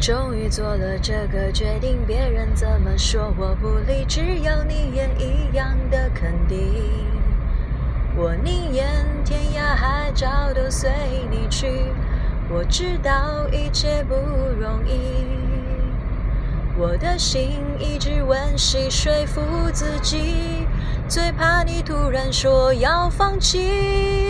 [0.00, 6.56] 终于做了这个决定，别人怎么说我不理，只要你也一样的肯定。
[8.16, 8.86] 我宁愿
[9.26, 10.90] 天涯海角都随
[11.30, 11.84] 你去，
[12.48, 15.26] 我知道一切不容易。
[16.78, 20.66] 我的心一直温习说服自己，
[21.06, 24.29] 最怕你突然说要放弃。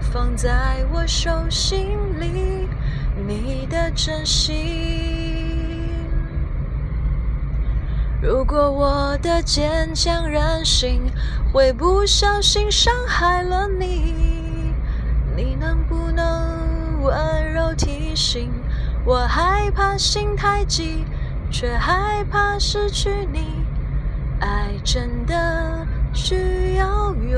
[0.00, 2.68] 放在我手心里，
[3.26, 4.54] 你的真心。
[8.20, 11.02] 如果我的坚强任性
[11.52, 14.74] 会不小心伤害了你，
[15.36, 18.50] 你能不能温柔提醒？
[19.04, 21.04] 我害怕心太急，
[21.50, 23.64] 却害怕失去你。
[24.40, 27.37] 爱真的需要勇